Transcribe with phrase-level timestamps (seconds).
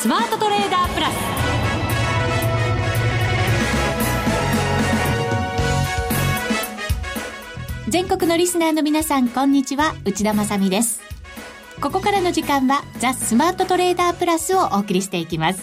[0.00, 1.14] スマートトレーダープラス。
[7.90, 9.94] 全国のリスナーの皆さんこんにちは。
[10.06, 11.02] 内田まさです。
[11.82, 15.60] ここからの時間はザ・スマートトレーダープラスをお送りしていきます。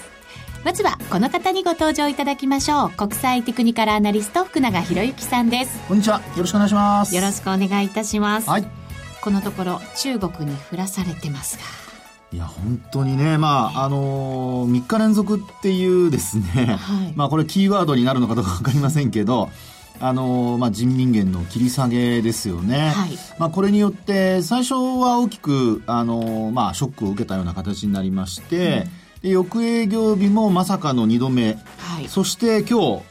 [0.63, 2.89] まずはこの方にご登場いただきましょう。
[2.91, 5.79] 国際テクニカルアナリスト福永博之さんです。
[5.87, 6.19] こんにちは。
[6.19, 7.15] よろしくお願いします。
[7.15, 8.47] よろしくお願いいたします。
[8.47, 8.67] はい。
[9.19, 11.86] このところ中国に降らされてますが
[12.33, 16.43] いや本当にねまああのー、3日連続っていうですね、
[16.79, 19.49] はい、まあこれキーワードになるのかどうか分かりませんけど
[19.99, 23.09] あのまあ、人民元の切り下げですよね、はい、
[23.39, 28.85] まあ、これによって最初は大きくあの、まあ、ショックを受けたような形になりまして、
[29.23, 33.03] うん、翌営業日もまさかの2度目、はい、そして今日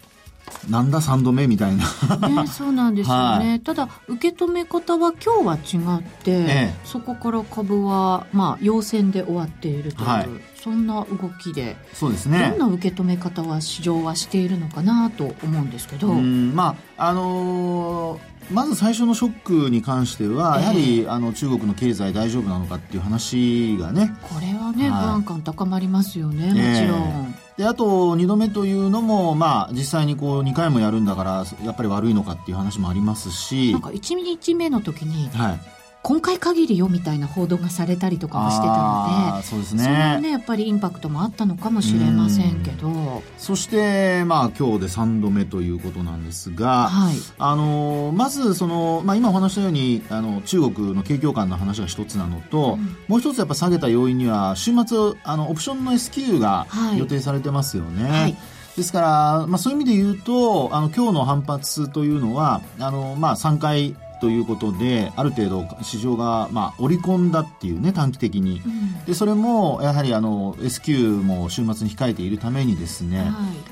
[0.68, 1.84] なんだ3度目みたいな。
[2.28, 12.54] ね、そうなんですよね、はい、ただ受け止め方は今日は違って、ええ、そこから株は、まあ、陽線で終わっているという、はい、そんな動きでそうですね。
[12.59, 16.09] どんな受け止め方は市場はしているのかなと思うんですけど。
[16.09, 24.15] まああのーまず最初のショックに関しては、やはり、あの中国の経済大丈夫なのかっていう話がね。
[24.23, 27.34] これはね、はい、不安感高まりますよねもちろん。
[27.57, 33.73] であと2度目というのも、まあ、実際にこう2回もやるんだからやっぱり悪いのかっていう話もありますし。
[33.73, 35.60] なんか1日目の時に、はい、
[36.07, 39.82] 今回限りよみたいな報道がされたりとかもしてたのでそうですね。
[39.82, 43.24] それはねやっぱりインパクトもあったのかもしれませんけど。
[43.38, 58.04] そしてまあ今日で3度目ということなんですが、はい、あのまずその、まあ、今お話したようにあの中国の景況感の話が一つなのと、うん、もう一つやっぱ下げた要因には週末あのオプションの S q が予定されてますよね。
[58.04, 58.12] はい。
[58.21, 58.37] はい
[58.77, 73.25] ですから、まあ、そういう意味で言うと、あの、今日の反発というのは、あの、まあ、3回ということである程度市場が、まあ、織り込んだっていうね短期的に、うん、でそれもやはりあの S q も週末に控えているためにですね、は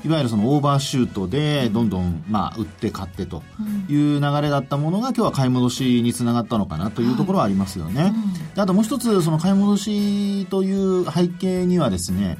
[0.03, 3.43] い、いわゆるそのオーバーシュートでどんどん、まあ、売って買ってと
[3.89, 8.13] いう流れだったものが今日は買い戻しにつながったのかなというところはありますよね、はいう
[8.57, 12.37] ん、あともう一つその買い戻しという背景にはですね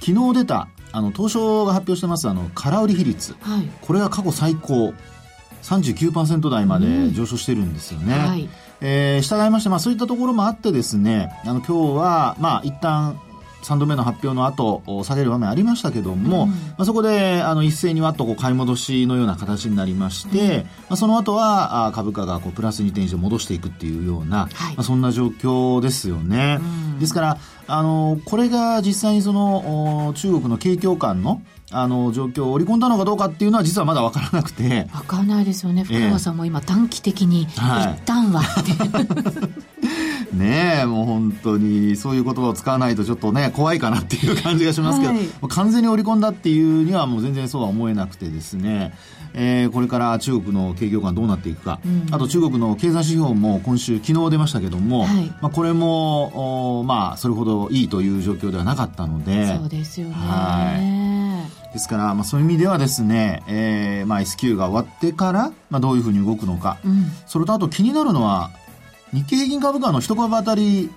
[0.00, 4.94] 昨日出たあの東証が発表してますあの空売り比率、はい、これが過去最高
[5.66, 8.14] 39%台まで上昇してるんですよね。
[8.14, 8.48] うんはい、
[8.80, 13.20] えー、従いまして、まあそういったところもあってですね、あの今日は、まあ一旦、
[13.66, 26.58] 3度目の発表の後、下げる場面ありましたけども、うん、まあ、そこで、あの、一斉にわっとこう買い戻しのような形になりまして、うん、まあ、その後は、あ株価がこうプラス2点以上戻していくっていうような、はい、まあ、そんな状況ですよね。
[26.60, 26.64] う
[26.96, 34.86] ん、ですから、あの、これが実際にその、中国の景況感の、あの状況を織り込んだのかどうかっていうのは実はまだ分からなくて。
[34.92, 35.82] 分からないですよね。
[35.84, 37.56] 福川さんも今短期的に、一
[38.04, 38.42] 旦は
[40.32, 48.94] ねえもう本当にそういう言葉を使わないとちょっとね怖いかなっていう感じがしますけど、はい、完全に織り込んだっていうにはもう全然そうは思えなくてですね。
[49.38, 59.54] えー、これから中国の景況感どうなっていくか、うん、あと中国の経済指標も今週昨日出ましたけども、はい、まあ、これもお、まあ、それほどいいという状況ではなかったので。
[59.58, 61.15] そうですよね、はい、
[61.72, 68.50] ですから、まあ、そういう意味ではですね、えーまあ、S q が終わってから、まあ、どういうふうに動くのか、うん、それとあと気になるのは
[69.12, 70.90] 日経平均株価の一株当たり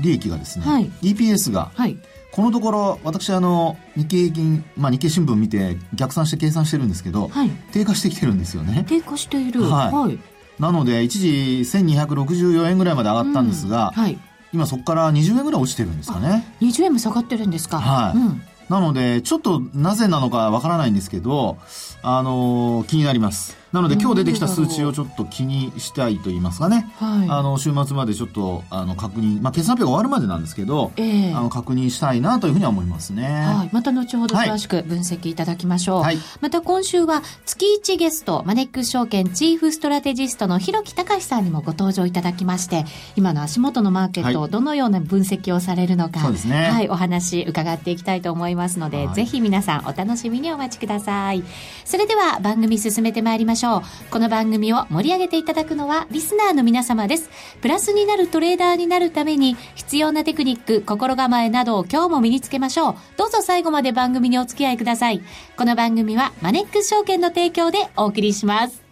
[0.00, 1.96] 利益がですね、はい、EPS が、はい。
[2.32, 8.84] このところ私あの日経平均、まあ、日経新聞見て逆算して計算してるんですけど、はい、低下してきてるんですよね。
[8.88, 9.62] 低下している。
[9.62, 10.18] はい、はい、
[10.58, 11.28] なので一時
[11.60, 14.18] 1264円ぐらいまで上がったんですが、うんはい、
[14.52, 21.58] 今そこから20円ぐらい落ちてるんですかね20円も下がってるんですかはい、うんなので、ちょっとなぜなのかわからないんですけど、
[22.02, 23.63] あのー、気になります。
[23.74, 26.92] なので今日出てきた数値をちょっと気にしたいと言いますかね。
[26.96, 33.24] はい、あの、週末までちょっと、あの、確認、まあ、決算発表が終わるまでなんですけど、えー、あの、確認したいなというふうには思いますね。
[33.24, 33.70] はい。
[33.72, 36.02] また後ほど詳しく分析いただきましょう。
[36.02, 36.18] はい。
[36.40, 42.84] また今週は月1ゲスト、マネックス証券チーフストラテジストの広木隆さんにもご登場いただきまして、
[43.16, 46.70] 今の足元のマーケットをどのような分析をされるのか、はい、そうですね。
[46.70, 51.42] はい、お話伺っていきたいと思いますので、はい、ぜひ皆さんお楽しみにお待ちください。
[51.84, 53.63] それでは番組進めてまいりましょう。
[53.64, 57.30] この番組を盛り上げていただくのはリスナーの皆様です。
[57.62, 62.94] プラスになるトレーダーになるために必要なテクニック、心構えなどを今日も身につけましょう。
[63.16, 65.22] どうぞ最後まで番組にお付き合いください。
[65.56, 68.82] この番組はマネックス証券の提供でお送りします。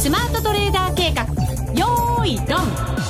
[0.00, 1.24] スマートトレーダー計画、
[1.74, 3.01] よーい、ドン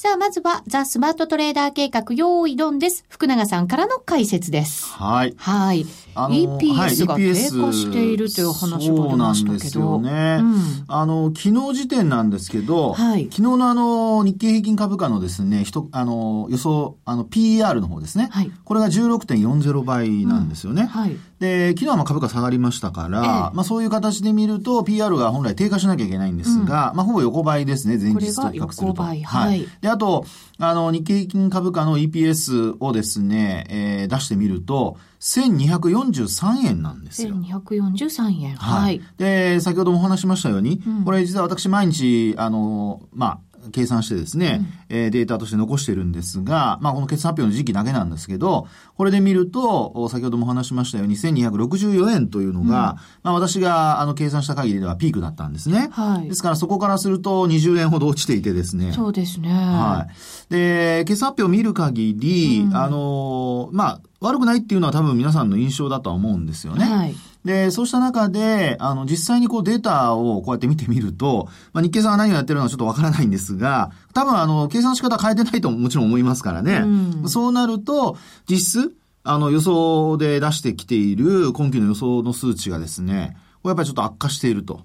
[0.00, 3.04] さあ、まずは、ザ・スマートトレーダー計画、用意ドンです。
[3.08, 4.86] 福永さんからの解説です。
[4.92, 5.34] はい。
[5.36, 5.86] はい。
[6.14, 9.68] あの EPS が低下しているという話が出ましたけど。
[9.70, 10.38] そうなんですよね。
[10.40, 18.28] うん、あの、昨日時点なんですけど、はい、昨日のあの、日経平均株価のですね、あの、予想、あの、PER の方ですね。
[18.30, 20.82] はい、これが16.40倍なんですよね。
[20.82, 21.16] うん、はい。
[21.38, 29.02] で、昨日は株価下がりましたから、ええ、まあそういう形で見ると、PR が本来低下しなきゃいけないんですが、うん、まあほぼ横ばいですね、前日と比較すると。
[29.02, 29.22] はい。
[29.22, 29.66] はい。
[29.80, 30.24] で、あと、
[30.58, 37.34] あの、日経平均株価の EPS をですね、えー、出してみると、1243円なんですよ。
[37.34, 38.56] 1243円。
[38.56, 39.00] はい。
[39.16, 43.40] で、先ほどもお話しましたように、うん、これ実は私毎日、あの、まあ、
[43.70, 44.60] 計算してですね、
[44.90, 48.66] うん、えー、データとして残してるんですが、まあこの決算発表の時期だけなんですけど、
[48.96, 55.88] これで見ると、先ほどもお話しましたように1264円というのが、うん、まあ私があの計算した限りではピークだったんですね。
[55.92, 56.28] はい。
[56.28, 58.92] ですからそこからすると20円ほど落ちていてですね。
[58.92, 59.50] そうですね。
[59.50, 60.06] は
[60.50, 60.52] い。
[60.52, 66.84] で、決算発表を見る限り、うん、あの、まあ悪くないっていうのは多分皆さんの印象だとは思うんですよね。
[66.84, 67.14] はい。
[67.44, 76.82] で、そうした中で、あの、実際にこうデータをこうやって見てみると、まあ、日経さんが何をやってるのかちょっとわからないんですが、多分あの、計算の仕方変えてないともちろん思いますからね。
[76.84, 78.16] うん、そうなると、
[78.48, 78.94] 実質、
[79.24, 84.80] あの、予想で出してきている今期の予想の数値がですね、これやっぱりちょっと悪化していると。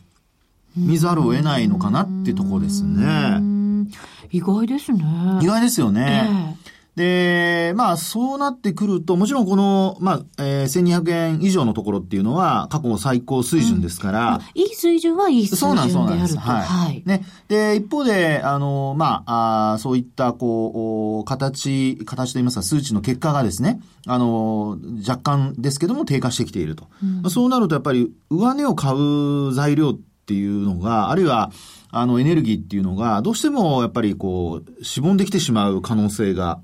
[0.75, 3.85] 見ざるを得ないのかなっていうところですね。
[4.31, 5.03] 意外ですね。
[5.41, 6.57] 意外ですよね。
[6.57, 14.42] えーで、まあ、そうなってくると、もちろんこの、まあ、えー、1200円以上のところっていうのは、過去最高水準ですから。
[14.56, 15.98] うん、いい水準はいい水準であると。
[15.98, 16.38] そうなんです。
[16.38, 16.62] はい。
[16.62, 17.04] はい。
[17.06, 17.25] ね。
[17.48, 26.88] で、一方で、あの、まあ、あそういった、こう、形、形といいますか、数値の結果がですね、あの、若干ですけども低下してきていると。
[27.24, 29.94] うん、そうなると、やっぱり、上値を買う材料っ
[30.28, 31.51] ていうのが、あるいは、
[31.89, 36.60] あの、エネルギーっていうのが、どうしても、やっぱり、こう、しぼんできてしまう可能性が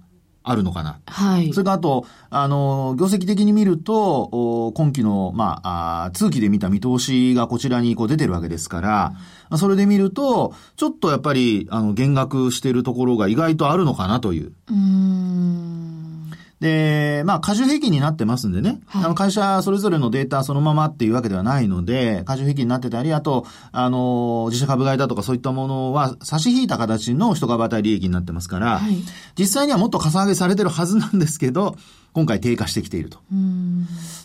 [0.50, 1.00] あるのかな。
[1.06, 1.54] はい。
[1.54, 9.14] それとあと、あの、業績的に見ると、今期の、まあ、あ通期で見た見通しがこちらにこう出てるわけですから、
[9.52, 14.54] うん、それで見ると、ちょっとやっぱり、あの、減額しているところが意外とあるのかなという。
[14.72, 15.99] うん。
[16.60, 28.98] で、まあ、過重平均になってますんでね、はい、あの会社それぞれのデータそのままっていうわけではないので、過重平均になってたり、あと、あの、自社株買いだとかそういったものは差し引いた形の一株当たり利益になってますから、はい、
[29.38, 31.78] 実際にはもっとかさ上げされてるはずなんですけど、
[32.12, 33.20] 今回低下してきていると。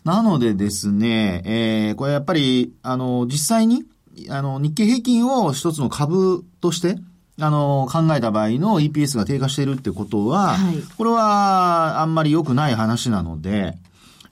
[0.04, 3.84] なのでですね、えー、これやっぱり、あの、実際に、
[4.30, 6.96] あの、日経平均を一つの株として、
[7.40, 13.74] あの、考えた場合の EPS が低下しているってことは、はい、これはあんまり良くない話なので、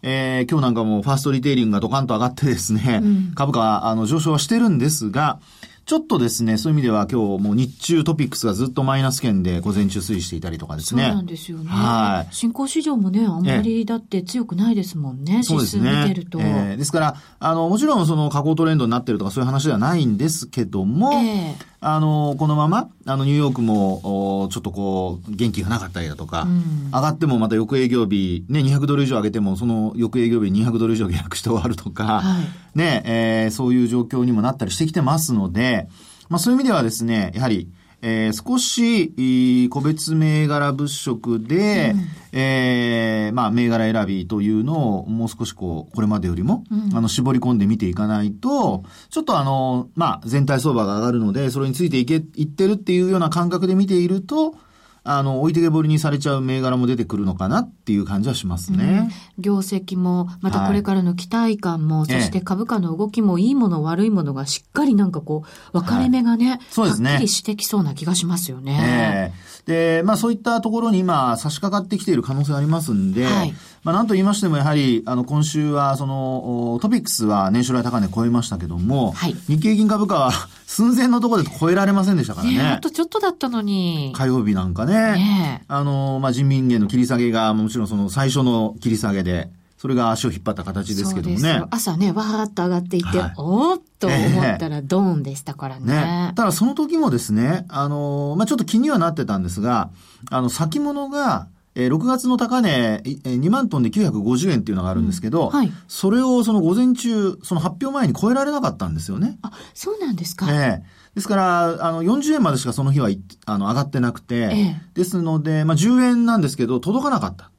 [0.02, 5.40] えー、今日なんかもファーストリテイリングがドカンと上がってですね、うん、株価あの上昇はしてるんですが、
[5.84, 11.06] ちょっとですね、そういう意味では今日もう日中トピックスがずっとマイナス圏で午前中推移していたりとかですね。
[11.06, 11.68] そうなんですよね。
[11.68, 12.34] はい。
[12.34, 15.42] 新興市場もね、あんまりだって強くないですもんね。
[15.42, 16.04] そうですね。
[16.08, 16.38] 見てると。
[16.40, 35.88] えー、ですから、あの、もちろんその下降トレンドになってるとかそういう話ではないんですけども、えーあの、このまま、あの、ニューヨークも、ちょっとこう、元気がなかったりだとか、うん、上がってもまた翌営業日、ね、200ドル以上上げても、その翌営業日200ドル以上下落して終わるとか、はい、ね、えー、そういう状況にもなったりしてきてますので、
[36.28, 37.68] まあそういう意味ではですね、やはり、
[38.02, 54.56] えー、少し、個別銘柄物色で、うん、えー、まあ、銘柄選びというのをもう少しこう、これまでよりも、うん、あの、絞り込んで見ていかないと、ちょっとあの、まあ、全体相場が上がるので、それについていけ、いってるっていうような感覚で見ていると、
[55.04, 59.10] あの、置いてけぼりにされちゃう銘柄も出てくるのかなっていう感じはしますね。
[59.36, 65.42] うん、業績も、またこれからの期待感も、はい、そして株価の動きもいいもの悪いものがしっかりなんかこ
[65.72, 67.10] う、分かれ目がね、はい、そうですね。
[67.10, 69.32] はっきりしてきそうな気がしますよね。
[69.66, 80.30] えー、で、まあそういったところに今差し掛かってきている可能性ありますんで、はい、まあなんと言いましてもやはり、あの今週はその、トピックスは年初来高値超えましたけども、はい、日経平均株価は
[80.66, 82.60] 寸前のところで超えられませんでしたからね。
[82.60, 84.12] あとちょっとだったのに。
[84.16, 84.94] 火曜日なんかね。
[84.94, 91.64] ねあの、まあ、人民元の切り下げが、もちろんその最初の切り下げで、それが足を引っ張った形ですけどもね。
[91.70, 95.86] 朝ね、わーっと上がっていって、はい、おーっと思ったらドーンでしたからね。
[95.86, 99.90] ねただその時もですね、あの、まあ、ちょっと気にはなってたんですが、
[100.30, 109.38] あの、先物が、えー、6月の高値、えー、2万トンで950円っていうのがあるんですけど、うんはい、それをその午前中、その発表前に超えられなかったんですよね。
[109.42, 110.50] あ、そうなんですか。
[110.50, 113.10] ええーですから、あの、40円までしかその日は、
[113.44, 117.50] あの、上がってなくて、ええ、ですので、まあ、10円なんですけど、届かなかった。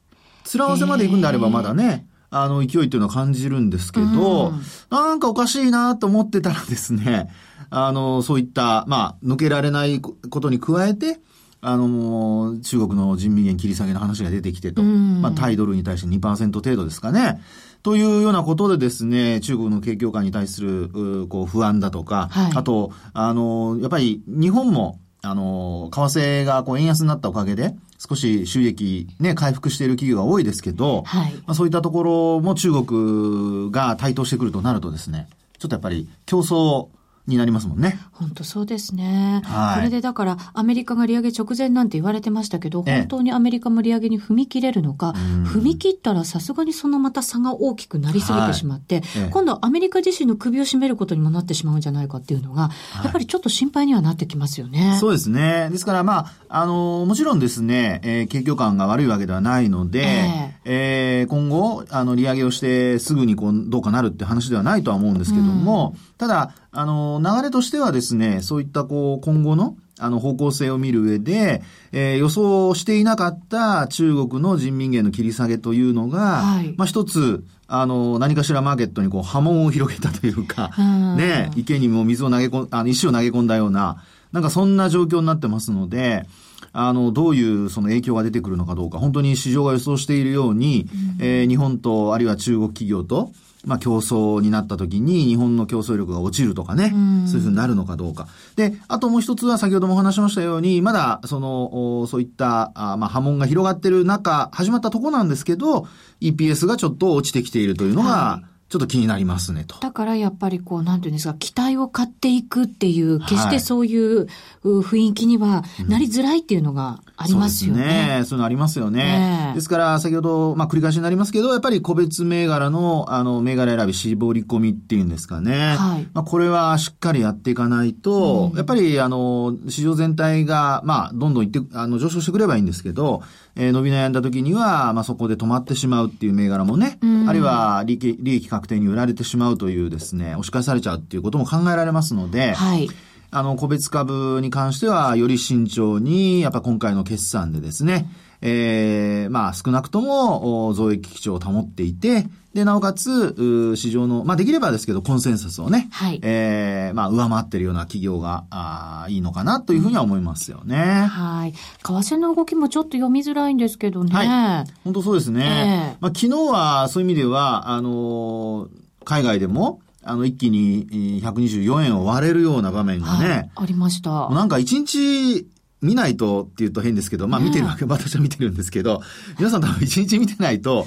[0.52, 7.30] 面合わせまで行くんであればまだね、あの、勢いっていうのは感じるんですけど、うん、なんかおかしいなと思ってたらですね、
[7.70, 11.20] あの、そういった、まあ、抜けられないことに加えて、
[11.66, 17.40] あの、中国の人民元切り下げの話が出てきてと、まあ、対ドルに対して2%程度ですかね。
[17.82, 35.28] というようなことでですね、中国の景況感に対する、こう、不安だとか、はい、あと、あの、やっぱり日本も、あの、為替がこう円安になったおかげで、少し収益ね、回復している企業が多いですけど、はい、まあ、そういったところも中国が台頭してくるとなるとですね、
[35.58, 36.88] ちょっとやっぱり競争
[37.26, 37.98] になりますもんね。
[38.12, 39.40] 本当そうですね。
[39.44, 45.14] はい、これでだから、アメリカが利上げ直前なんて言われてましたけど、本当にアメリカも利上げに踏み切れるのか、
[45.46, 52.70] 踏み切ったらさすがにそのまた差が大きくなりすぎてしまって、はい、今度アメリカ自身の首を絞めることにもなってしまうんじゃないかっていうのが、
[53.02, 54.98] やっぱりちょっと心配にはなってきますよね。
[55.00, 55.70] そうですね。
[55.70, 80.70] ですからまあ、あの、もちろんですね、えー、景況感が悪いわけではないので、えー、えー、今後、あの、利上げをしてすぐにこう、どうかなるって話ではないとは思うんですけども、ただ、あの、流れとしてはですね、そういったこう、今後の、あの、方向性を見る上で、えー、予想していなかった中国の人民元の切り下げというのが、はい、まあ一つ、あの、何かしらマーケットにこう波紋を広げたというか、
[81.18, 86.26] ね、池にも水を投げ込ん、あの、石を投げ込んだような、なんかそんな状況になってますので、
[86.74, 90.88] あの、どういうその影響が出てくるのかどうか、本当に市場が予想しているように、
[91.18, 93.30] うん、えー、日本と、あるいは中国企業と、
[93.64, 96.90] まあ、競争になった時に日本の競争力が落ちるとかね、
[97.26, 98.28] そういうふうになるのかどうか。
[98.56, 105.86] で、あともう一つは先ほども話しましたように、まだ、その、そういった、あまあ、波紋が広がってる中、始まったとこなんですけど、
[106.20, 109.78] EPS がちょっと落ちてきているというのが、はいちょっと気になりますねと。
[109.78, 114.26] だからやっぱりこう、なんていうんですか、期待を買っていくっていう、決してそういう
[114.64, 117.82] 雰囲気にはなりづらいっていうのがありますよね。
[117.82, 118.24] うん、そうね。
[118.24, 119.52] そういうのありますよね。
[119.54, 125.76] ですから、先ほど、まあ繰り返しになりますけど、やっぱり個別銘柄の、あの、銘柄選び、絞り込みっていうんですかね。
[125.76, 126.08] はい。
[126.12, 133.22] まあこれはしっかりやっていかないと、うん、やっぱり、あの、市場全体が、まあ、どんどんいって、あの、上昇してくればいいんですけど、
[133.56, 142.88] えー、伸び悩んだ時には、まあそこで止まってしまうっていう銘柄もね、うん、あるいは利益、利益確定に売られてしまうというですね、押し返されちゃうっていうことも考えられますので、はい。
[143.34, 148.08] あの、個別株に関しては、より慎重に、やっぱ今回の決算でですね、
[148.42, 160.76] ええー、まあ少なくとも増益基調を保っていて、で、なおかつ、市場の、まあできればですけど、コンセンサスをね、はい、ええー、まあ上回ってるような企業が、あいいのかなというふうには思いますよね。
[160.76, 161.52] はい。
[161.52, 164.14] 為替の動きもちょっと読みづらいんですけどね。
[164.14, 164.72] はい。
[164.84, 165.96] 本当そうですね。
[165.96, 168.68] えー、まあ昨日はそういう意味では、あの
[169.04, 173.28] 海外でも、あの、一気に124円を割れるような場面がね。
[173.28, 174.28] はい、ありました。
[174.30, 175.46] なんか一日
[175.80, 179.02] 見ないとって言うと変ですけど、まあ見てるわけ、私は見てるんですけど、
[179.38, 180.86] 皆さん多分一日見てないと、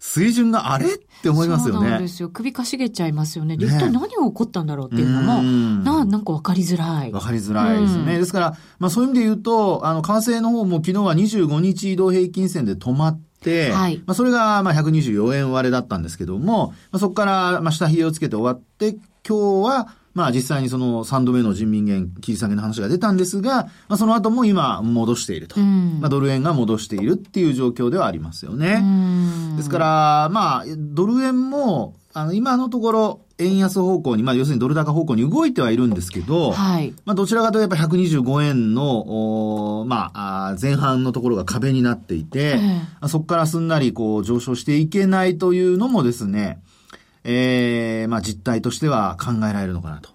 [0.00, 1.80] 水準があれって思いますよね。
[1.80, 2.28] そうなんですよ。
[2.28, 3.54] 首かしげちゃいますよね。
[3.54, 7.12] 一体何が起こったんだろうっていうのも、な、なんかわかりづらい。
[7.12, 8.18] わかりづらいですね。
[8.18, 13.31] ですから、まあそういう意味で言うと、あの、為替の方も昨日は25日移動平均線で止まって、
[13.70, 18.96] はい、まあそれがまあ124円割れだったんですけども、まあ、そこからまあ下髭をつけて終わって、
[19.26, 25.58] 今日はまあ実際にその3度目の人民元切り下げの話が出たんですが、まあその後も今戻していると。
[25.58, 28.82] まあドル円が戻しているっていう状況ではありますよね。
[29.56, 36.94] ですから、まあドル円も、あの今のところ円安方向に、まあ要するにドル高方向に動いてはいるんですけど、はい。
[37.04, 46.60] まあどちらかというとやっぱ125円の、おまあ前半のところが壁になっていて、えー、そこからすんなりこう上昇していけないというのもですね、
[47.24, 50.10] ええー、まあ実態としては考えられるのかなと。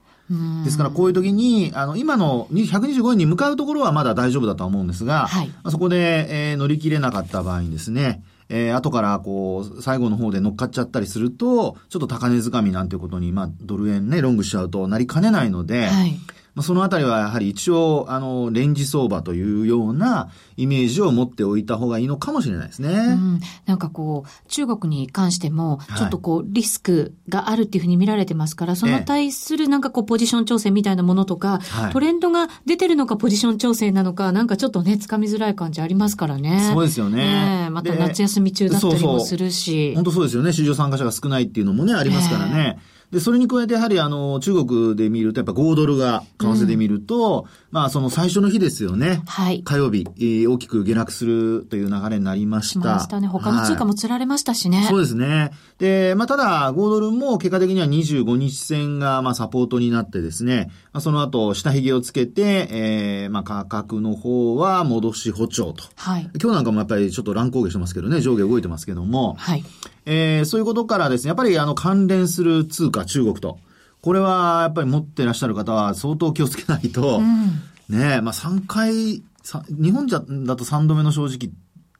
[0.65, 16.17] ですからこういう時に、あの、今の125円に向かうところはまだ大丈夫だとは思うんですが、はい、そこで、えー、乗り切れなかった場合にですね、えー、後からこう、最後の方で乗っかっちゃったりすると、ちょっと高値掴みなんていうことに、まあ、ドル円ね、ロングしちゃうとなりかねないので、はい。
[16.57, 22.89] まあ、そのあたりはやはり一応、あの、レンジ相場というようなイメージを持っておいた方がいいのかもしれないですね。
[22.89, 36.71] うん、なんかこう、中国に関しても、ちょっとこう、リスクがあるっていうふうに見られてますから、その対するなんかこう、ポジション調整みたいなものとか、はい、トレンドが出てるのか、ポジション調整なのか、なんかちょっとね、つかみづらい感じありますからね。
[36.73, 37.17] そうですよね。
[37.17, 39.93] ねまた夏休み中だったりもするし。
[39.93, 40.51] 本当そうですよね。
[40.53, 42.79] 市場参加者が少ないっていうのもね、ありますからね。
[42.79, 49.21] えーで、それに加えてやはりあの、中国で見ると、やっぱ5ドルが、為替で見ると、うん、まあその最初の日ですよね。
[49.27, 49.63] はい。
[49.63, 52.71] 火曜日、えー、大きく下落するという流れになりました。
[52.71, 53.29] しましたね。
[53.29, 54.79] 他の通貨も釣られましたしね。
[54.79, 55.51] はい、そうですね。
[55.77, 65.85] で、まあただ、5ドルも結果的には25日線が、まあサポートになってですね、まあ、その後、下髭をつけて、えー、まあ価格の方は戻し補調と。
[65.95, 66.29] はい。
[66.41, 69.35] 今日なんかもやっぱりちょっと乱高下してますけどね、上下動いてますけども。
[69.37, 69.63] はい。
[70.09, 73.59] えー、そういうことからですね、やっぱりあの関連する通貨、中国と、
[74.01, 79.21] これはやっぱり持ってらっしゃる方は相当気をつけないと、うん、ねまあ3回、
[79.69, 81.53] 日本じゃだと3度目の正直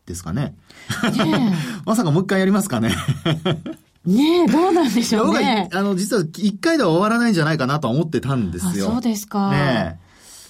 [0.06, 0.56] ですかね。
[1.18, 1.54] ね
[1.86, 2.96] まさかもう一回やりますかね。
[4.06, 5.70] ねえ、どうなんでしょうね。
[5.74, 8.92] あの、実は一回では終わらないんじゃないかなと思ってたんですよ。
[8.92, 9.52] そうですか。
[9.52, 10.00] ね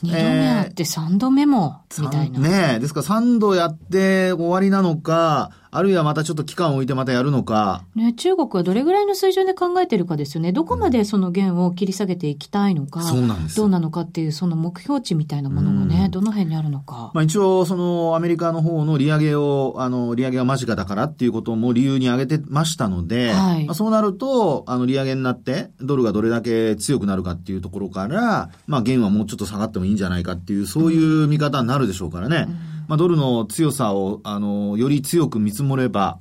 [0.04, 2.40] 二度目あって三度目も、みたいな。
[2.40, 7.84] ねえ、ですから三度やって終わりなのか、あるいはまたちょっと期間を置いてまたやるのか。
[7.96, 10.52] ね、中国はどれぐらいの水準で考えてるかですよね。
[10.52, 17.12] どこまでその弦を切り下げていきたいのか、そうなんですどうなのかっていうその目標値みたいなものがね、どの辺にあるのか。
[17.14, 32.48] まあ一応、そのアメリカの方の利上げを、あの、利上げが間近だからっていうことも理由に挙げてましたので、はい、まあ、そうなると、あの、利上げになって、ドルがどれだけ強くなるかっていうところから、まあ弦はもうちょっと下がってもいいんじゃないかっていう、そういう見方になるでしょうからね。
[32.48, 36.20] うん、まあドルの強さを、あの、より強く見積もれば、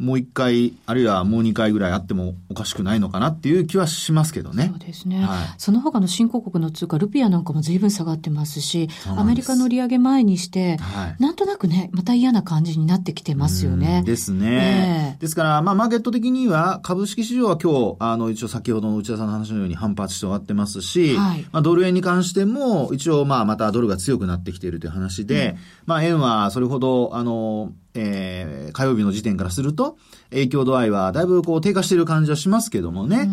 [0.00, 4.68] もう一回、あるいはもう二回ぐらいあってもおかしくないのかなっていう気はしますけどね。
[4.68, 5.22] そうですね。
[5.22, 14.02] はい、その他の新興国の通貨、ルピアなんかも随分下がってますし、アメリカの利上げ前にして、はい、なんとなくね、また嫌な感じになってきてますよね。
[14.06, 15.14] ですね。
[15.14, 29.96] えー、ですから、まあ、マーケット的には、株式市場は今日、あの、一応先ほどの内田さんの話のように反発して終わってますし、はい、まあ、ドル円に関しても、一応、まあ、またドルが強くなってきているという話で、うん、まあ、円はそれほど、あの、えー、火曜日の時点からすると、
[30.30, 33.28] 影響度合いはだいぶこう低下している感じはしますけどもね。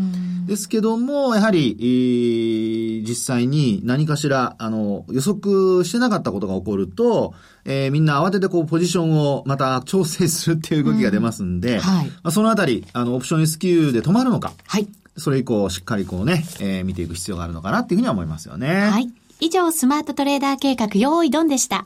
[0.48, 7.34] ですけども、やはり、えー、実際に何かしら、あの、予測してなかったことが起こると、
[7.66, 14.54] えー、みんな慌ててこう、ポジションをまた調整するっていう動きが出ますんで、はい、まあ、そのあたり、あの、オプション S q で止まるのか。
[14.66, 14.88] はい。
[15.18, 18.90] それ以降、しっかりこうね、えー、見ていく必要があるのかなっていうふうには思いますよね。
[18.90, 19.12] はい。
[19.40, 21.86] 以上、スマートトレーダー計画、用意ドンでした。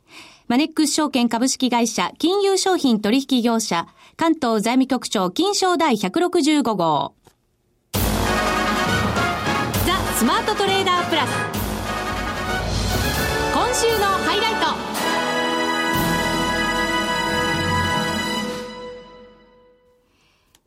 [0.51, 3.87] マネックス証券株式会社金融商品取引業者
[4.17, 7.15] 関東財務局長金賞第165号。
[7.93, 7.99] ザ・
[10.17, 11.29] スマートトレーダープラス。
[13.53, 14.59] 今週のハイライト。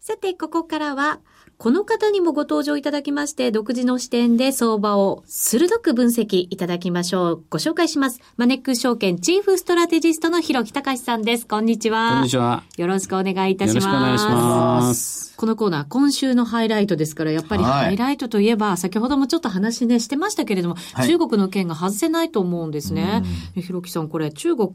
[0.01, 1.21] さて、ここからは、
[1.65, 7.45] この方にもご登場いただきまして、独自の視点で相場を鋭く分析いただきましょう。
[7.49, 8.21] ご紹介します。
[8.37, 11.47] マネックス証券チーフストラテジストの広木隆さんです。
[11.47, 12.17] こんにちは。
[12.17, 12.65] こんにちは。
[12.77, 13.87] よろしくお願いいたします。
[13.87, 15.25] よろしくお願いします。
[15.37, 23.23] このコーナー、今週のハイライトですから、やっぱりハイライトといえば、はい、先ほどもちょっと話ね、してましたけれども、はい、中国の件が外せないと思うんですね。
[23.55, 24.71] ひろきさん、これ、中国、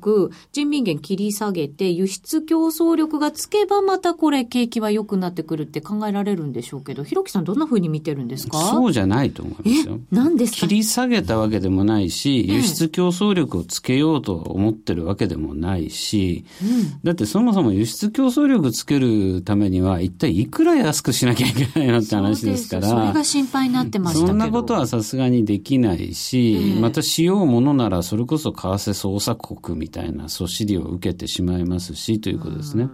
[0.51, 8.57] 人民元切り下げて、輸出競争力がつけば、またこれ、景気は良くなってくるって考えられるんでしょうけど、ひろきさん、どんなふうに見てるんですか？
[8.57, 9.99] そうじゃないと思いますよ。
[10.11, 10.57] 何ですか？
[10.59, 22.89] 切り下げたわけでもないし、輸出競争力をつけようと思ってるわけでもないし、うん、だってそもそも輸出競争力つけるためには、一体いくら安くしなきゃいけないのって話ですから。
[22.89, 32.89] それが心配になってましたそんなことはさすがにできないし、えー、またしようものならそれこそ為替操作国みたいなそしりを受けてしまいますしということですね。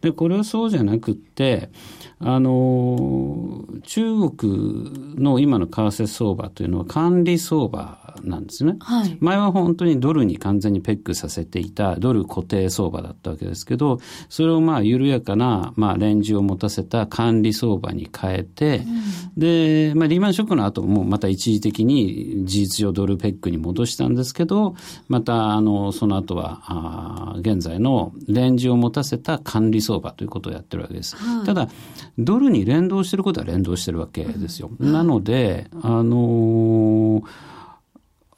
[0.00, 1.70] で、これはそうじゃなくって、
[2.20, 8.76] あの、の、中国の今の為替相場というのは管理相場なんですね。
[8.80, 13.98] はい、前は本当にドルに完全にペックさせていたドル固定相場だったわけですけど、
[14.28, 24.74] それをまあ緩やかなまあレンジを持たせた管理相場に変えて、うん、で、まあリーマンショックの後もまた一時的に事実上ドルペックに戻したんですけど、
[25.08, 31.16] またあの、その後は、あ現在のレンジを持たせた管理相場ということをやってるわけです。
[31.16, 31.68] はい、ただ、
[32.18, 34.70] ドルに連動してることは連動してるわけですよ。
[34.78, 37.24] うん、なので、あのー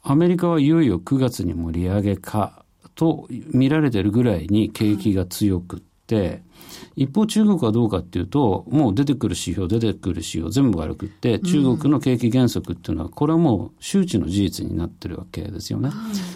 [0.09, 2.63] アメリカはいよいよ9月にも利上げか
[2.95, 6.41] と見られてるぐらいに景気が強くって、
[6.95, 15.89] 一方中国はどうかっていうと、もう出てくる指標、出てくる指標全部悪くって、中国の景気減速っていうのは、これはもう周知の事実になってるわけですよね。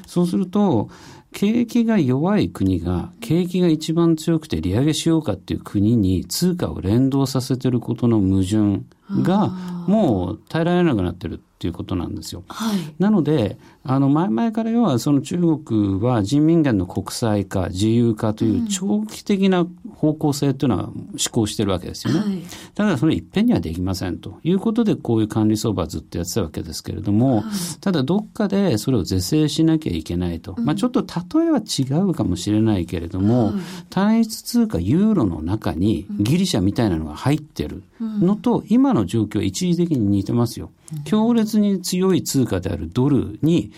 [0.06, 0.90] そうすると、
[1.34, 8.84] 景気が弱い国が、景気が一番強くて利上げしようかっていう国に通貨を連動させてることの矛盾
[9.24, 9.48] が、
[9.88, 12.43] もう耐えられなくなってるっていうことなんですよ。
[12.47, 22.19] はい、なので、あの、前々から要はその中国は人民元の国際化、自由化という長期的な方向性というのは施行してるわけですよね。
[22.19, 22.41] はい、
[22.74, 27.45] ただそれいっぺんにはできませんということでこういう管理相場ずっとやってたわけですけれども、はい、
[27.80, 30.56] ただどっかでそれを是正しなきゃいけないと。
[30.58, 33.54] まあちょっと例えは違うかもしれないけれども、
[33.91, 40.71] 単一通貨ユーロの中にギリシャみたいなのが入ってるのと、今の状況は一時的に似てますよ。
[41.06, 43.72] 強烈に強い通貨であるドルに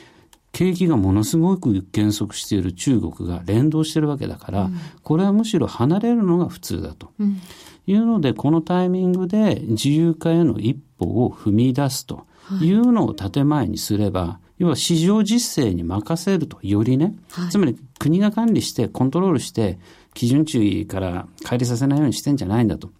[0.53, 7.11] 景気がものすごく減速している中国が連動してるわけだから、うん、これはむしろ離れるのが普通だと。
[7.87, 12.25] いうので、このタイミングで自由化への一歩を踏み出すと。
[12.61, 12.71] い。
[12.71, 19.79] うのを建前にすれば、要は市場実勢に任せると、よりね、はい、つまり国が管理してコントロールして、
[20.13, 22.91] 基準値から乖離させないようにしてんじゃないんだと。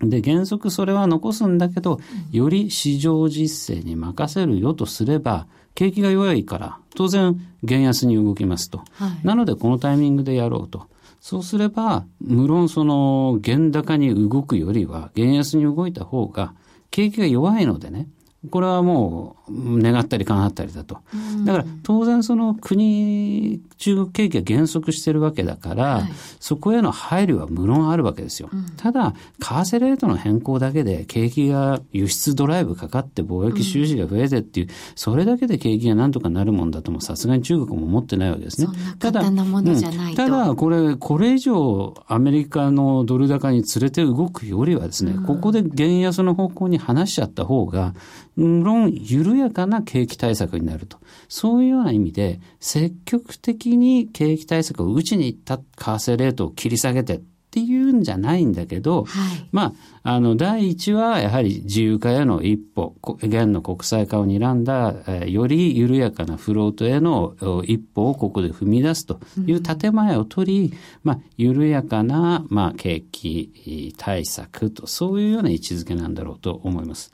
[0.00, 8.78] で、原則それは残すんだけど、より市場実勢に任せるよとすれば、景気が弱いから、当然、減安に動きますと。
[8.94, 10.86] はい、なので、このタイミングでやろうと。
[11.20, 16.54] そうすれば、無論その、原高に動くよりは、減安に動いた方が、
[16.90, 18.08] 景気が弱いのでね、
[18.50, 20.98] これはもう願ったりかなったりだと。
[21.44, 28.48] だから当然その国、中国景気が減速してるわけだから、はい、そこへの配慮は無論あるわけですよ。
[28.52, 38.68] うん、ただ、為替レートの変更だけで景気が輸出ドライブかかって貿易収支が増えてっていう、うん、それだけで景気がなんとかなるもんだともさすがに中国も思ってないわけですね。
[38.98, 47.94] ただ、うん、ただこれ、これ以上アメリカのドル高に連れて動くよりはですね、ここで減安の方向に話しちゃった方が、
[48.36, 50.98] 無論緩やかな景気対策になると。
[51.28, 55.64] そういうような意味で、積極的に景気対策を打ちに行った為
[56.12, 57.20] 替レートを切り下げてっ
[57.50, 59.72] ていうんじゃないんだけど、はい、まあ、
[60.02, 67.34] あの、第一はやはり自由化への一歩、現の国際化を睨んだ、えー、より緩やかなフロートへの
[67.64, 77.12] 一歩をここで踏み出すという建前を取り、うん、まあ、緩やかな、まあ、景気対策と、そういうような位置づけなんだろうと思います。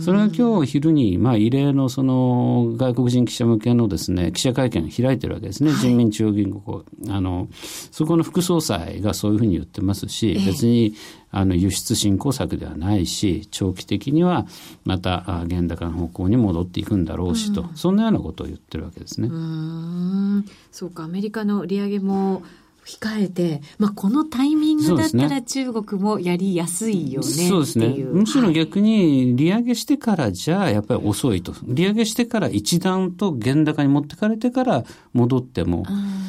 [0.00, 5.70] それが今日昼に、まあ、異例のその、外国人記者向けのですね、記者会見を開いてるわけですね。
[5.70, 6.84] はい、人民中央銀行。
[7.08, 7.48] あの、
[7.90, 10.94] そこの副総裁がそういうふうに言ってますし、別に、
[11.36, 14.46] あの輸出振興策ではないし長期的には
[14.84, 19.28] また原高の方向に戻っていくんだろうしと、うん、そんなようなことを言ってるわけですね。
[19.28, 22.42] うんそうかアメリカの利上げも
[22.86, 27.88] 控えて、まあ、このタイミングだったら中国もやりやすいよねそうですね。
[27.88, 31.52] むしろ逆に利上げしてからじゃあやっぱり遅いと。
[31.64, 35.84] 利上げしてから一段と原高に持ってかれてから戻っても、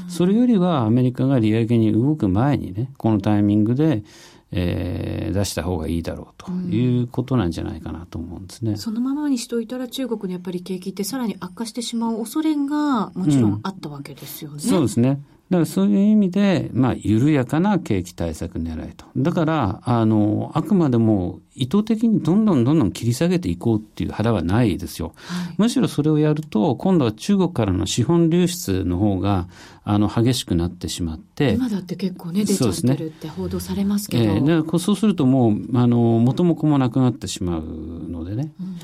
[0.10, 4.04] それよりはアメリカが利上げに動く前にね、このタイミングで
[4.52, 8.72] えー、出した方がいいだろうということなんじゃないかなと思うんですね。
[8.72, 14.56] うん、そのままにしておいたら中国のやっぱり景気ってさらに悪化してしまう恐れがもちろんあったわけですよね。
[14.56, 15.22] うん、そうですね。
[15.50, 19.06] だからそういう意味で、まあ、緩やかな景気対策狙いと。
[19.16, 25.14] だから、あの、あくまでも意図的にどんどんどんどん切り下げていこうっていう腹はないですよ。
[25.16, 29.48] はい、むしろそれをやると、今度は中国からの資本流出の方が、
[29.86, 31.54] あの、激しくなってしまって。
[31.54, 34.24] 今だって結構ね、出ちゃってるって報道されますけど。
[34.26, 37.64] ね、えー、そうするともう、あの、元も子もなくなってしまう
[38.10, 38.52] のでね。
[38.60, 38.76] うん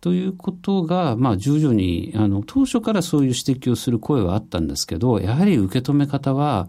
[0.00, 6.68] ということが、まあ、徐々に、あの、当初からそういう指摘をする声はあったんですけど、やはり受け止め方は、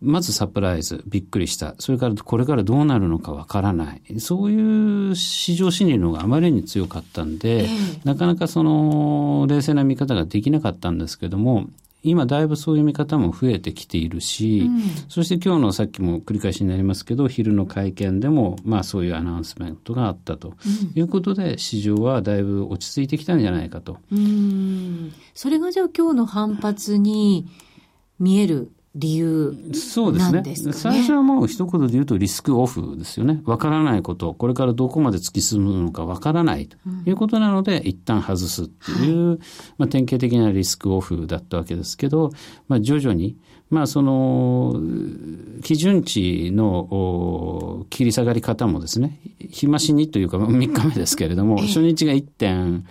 [0.00, 1.74] まずサプライズ、びっくりした。
[1.78, 4.20] それからこれからどうなるのかわからない。
[4.20, 11.66] そういう市場心理の方があまりに強かったんで、えー、なかなかその冷静な見方ができなかったんですけども、
[12.02, 20.54] 今だいぶそういう見方も増えてきているし、うん、そして今日のさっきも繰り返しになりますけど、昼の会見でも、まあそういうアナウンスメントがあったと
[20.94, 23.98] いうことで、うん、市場はだいぶ落ち着いてきたんじゃないかと。
[24.12, 25.12] うん。
[25.34, 27.48] それがじゃあ今日の反発に
[28.18, 29.68] 見える理由な
[30.30, 30.72] んですかね。
[30.72, 33.42] 最初はもう一言で言うとリスクオフですよね。
[33.44, 39.38] わからないこと、これからどこまで突き進むのかわからないということなので、うん、一旦外すっていう、はい、
[39.78, 42.30] まあ、典型的なリスクオフだったわけですけど、
[42.68, 43.36] まあ、徐々に、
[43.68, 44.80] まあ、その、
[45.62, 52.84] 基準値の切り下がり方もですね、日増しにというか3日目ですけれども、初日が1点、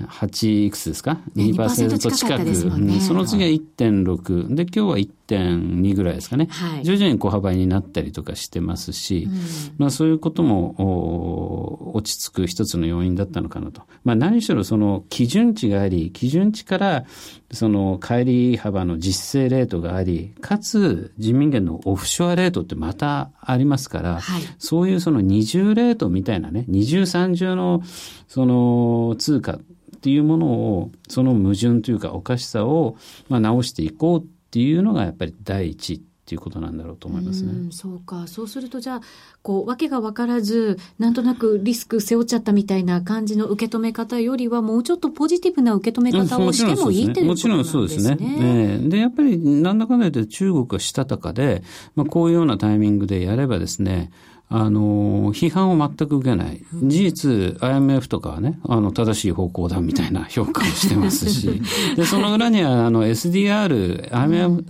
[0.00, 2.54] 8いくつですか ?2% 近く。
[2.54, 4.54] 近ね、その次は1.6。
[4.54, 4.98] で、今日は
[5.32, 6.48] 1.2ぐらいですかね。
[6.50, 9.34] はい、徐々に小幅になったりとかしてますし、うん、
[9.78, 13.82] まあそういうことも落ち着く一つの要因だったのかなと。
[14.04, 17.04] まあ何しろその基準値があり、基準値から
[17.50, 27.82] その帰り幅の実勢レートがあり、かつ人民元のオフショアレートってまたありますから、はい、そういうその二重レートみたいなね、二重三重の
[28.28, 29.60] その通貨っ
[30.02, 32.96] ていうものを、その矛盾というかおかしさを、
[33.28, 37.68] まあ、直していこうっていうのがやっぱり第一っていうことなんだろうと思いますね。
[37.70, 38.26] うそうか。
[38.26, 39.00] そうするとじゃあ、
[39.40, 47.78] こう、わけが分からず、なんとなくリスク背負っちゃったみたいな感じの受け止め方よりは、もうちょっとポジティブな受け止め方をしてもいいっていうことなんですね。
[47.78, 48.88] もちろんそうですね。
[48.90, 51.62] で、やっぱりなんだかんだ言って中国がしたたかで、
[51.96, 54.10] まあ、こういうようなタイミングでやればですね、
[54.48, 56.62] あの、批判を全く受けない。
[56.82, 61.62] 事実、IMF とかはね、あの、正しい方向だみたいな評価をしてますし、
[61.96, 64.64] で、その裏には、あの、SDR、IMF、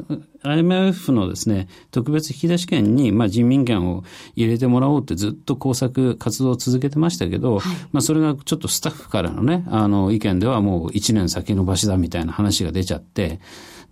[0.44, 4.04] IMF のですね、特別引き出し権に、まあ、人民権を
[4.36, 13.40] 入れてもらおうってずっと工作、活動を続けてましたけど、はい、まあ、それがちょっとスタッフからのね、あの、意見ではもう1年先延ばしだみたいな話が出ちゃって、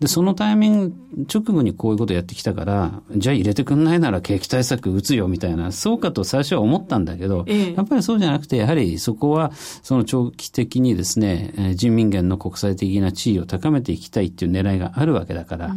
[0.01, 0.95] で、そのタイミング、
[1.33, 15.77] 直後にこういうことやってきたから、じゃあ入れてくんないなら景気対策打つよみたいな、そうかと最初は思ったんだけど、ええ、やっぱりそうじゃなくて、やはりそこは、その長期的にですね、人民元の国際的な地位を高めていきたいっていう狙いがあるわけだから、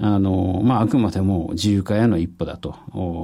[0.00, 2.74] あの、まあ、あくまでも自由化への一歩だと、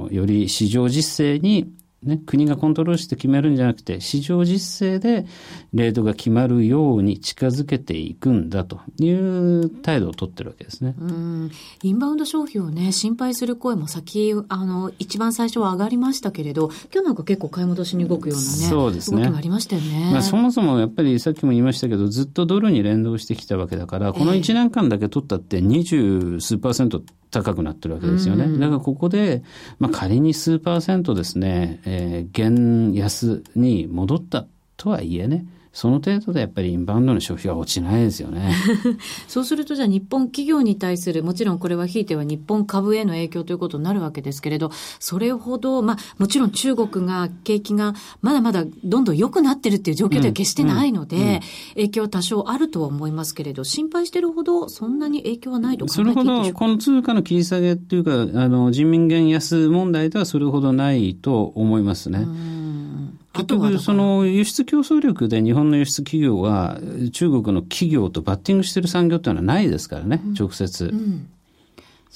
[0.09, 1.71] より市場実勢に
[2.03, 5.27] ね、国がコントロールして決めるんじゃなくて、市場実勢で
[5.71, 10.95] レートが決まるように近づけていくんだという態度を取ってるわけですね。
[10.99, 11.51] うん。
[11.83, 19.21] インバウンド消費をね、心配する声も先、あの、一番最初は上がりましたけれど、今日なんか結構買い戻しに動くようなね、そうですね。
[19.21, 20.09] 動きもありましたよね。
[20.11, 28.59] まあ、そもそもやっぱりさっきも言いましたけど、ずっとドルに連動してきたわけだから、この1年間だけ取ったって二十数パーセント高くなってるわけですよね。
[28.59, 29.43] だからここで、
[29.79, 34.45] まあ、仮に数パーセントですね、えー、減安に戻った
[34.77, 38.53] とはいえね、その程度でやっぱりインバウンドの消費は落ちないですよね。
[39.27, 51.39] そうするとじゃあ日本企業に対する、もちろんこれはひいては日本株への影響ということになるわけですけれど、それほど、まあもちろん中国が景気がまだまだどんどん良くなってるっていう状況では決してないので、うんうん、
[51.75, 62.27] 影響は多少あるとは思いますけれど、心配してるほどそんなに影響はないと考えていいでしょうかそれほど、この通貨の切り下げっていうか、あの人民元安問題ではそれほどないと思いますね。
[63.33, 66.79] うん結局、その輸出競争力で日本の輸出企業は
[67.13, 70.85] 中国の企業とバッティングしてる産業っていうのはないですからね、直接。
[70.85, 71.29] うん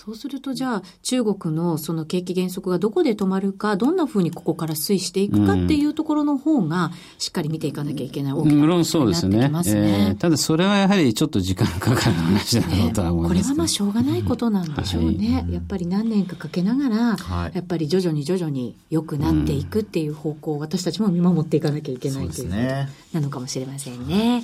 [0.06, 9.52] そうすると、じゃあ、中国のその景気減速がどこで止まるか、どんなふうにここから推移していくかっていうところの方が、しっかり見ていかなきゃいけない大きな、ね、論そうですね。
[9.65, 15.41] えー、ただ、それはやはりちょっと時間かかる話だろうとは思います、ね、これはまあ、しょうがないことなんでしょうね。
[15.44, 22.88] はい、やっぱり何年かかけながら、はい、やっぱり徐々に徐々に良くなっていくっていう方向を私たちも見守っていかなきゃいけないというな
[23.22, 24.44] のかもしれませんね。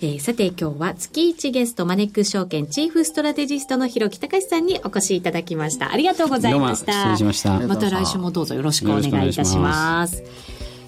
[0.00, 5.92] えー、さて、今日は月1ゲスト、マネックス証券チーフストラテジストの広木隆さんにお越しいただきました。
[5.92, 7.16] ありがとうございました。
[7.16, 7.58] しました。
[7.60, 10.22] また来週もどうぞよろしくお願いいたします。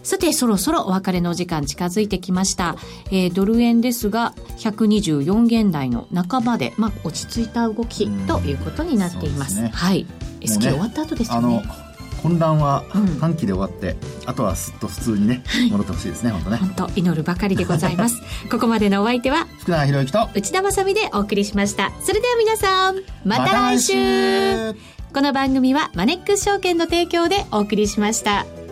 [0.05, 2.77] さて、そろそろお別れの時間近づいてきました。
[3.11, 9.57] えー、ドル円ですが、124元台の半ばで、まあ、落ち着いた動きということになっています。
[9.57, 10.07] すね、はい。
[10.43, 11.84] S q 終わった後ですよね。
[12.25, 12.85] 混乱は
[13.21, 16.57] 短期で終わって、うん、あとはすっと普通にね、戻ってほしいですね本当ね。
[16.57, 18.23] 本当祈るばかりでございます。
[18.51, 23.95] ここまでのお相手は福永博之と内田まさでお送りしましたそれでは皆さんまた来週。
[23.95, 24.75] ま、
[25.13, 28.64] この番組はマネックス証券の提供でお送りしました。